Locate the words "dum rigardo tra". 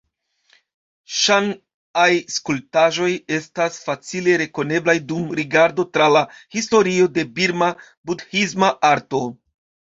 5.13-6.11